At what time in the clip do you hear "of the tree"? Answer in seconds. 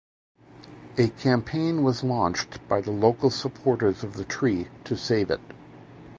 4.03-4.67